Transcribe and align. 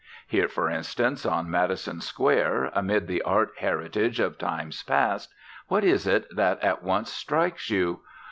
Here, 0.25 0.47
for 0.47 0.67
instance, 0.67 1.27
on 1.27 1.51
Madison 1.51 2.01
Square, 2.01 2.71
amid 2.73 3.05
the 3.05 3.21
art 3.21 3.51
heritage 3.59 4.19
of 4.19 4.39
times 4.39 4.81
past, 4.81 5.31
what 5.67 5.83
is 5.83 6.07
it 6.07 6.25
that 6.35 6.59
at 6.63 6.81
once 6.81 7.11
strikes 7.11 7.69
you? 7.69 7.99